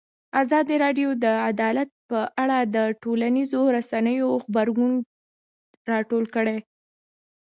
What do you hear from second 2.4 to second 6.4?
اړه د ټولنیزو رسنیو غبرګونونه راټول